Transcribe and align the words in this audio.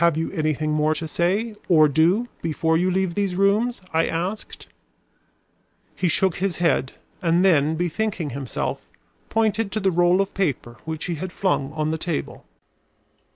"Have 0.00 0.16
you 0.16 0.30
anything 0.30 0.70
more 0.72 0.94
to 0.94 1.06
say 1.06 1.54
or 1.68 1.86
do 1.86 2.26
before 2.40 2.78
you 2.78 2.90
leave 2.90 3.14
these 3.14 3.34
rooms?" 3.36 3.82
I 3.92 4.06
asked. 4.06 4.66
He 5.94 6.08
shook 6.08 6.36
his 6.36 6.56
head, 6.56 6.92
and 7.20 7.44
then, 7.44 7.76
bethinking 7.76 8.30
himself, 8.30 8.88
pointed 9.28 9.70
to 9.72 9.80
the 9.80 9.90
roll 9.90 10.22
of 10.22 10.32
paper 10.32 10.78
which 10.86 11.04
he 11.04 11.16
had 11.16 11.32
flung 11.32 11.70
on 11.74 11.90
the 11.90 11.98
table. 11.98 12.46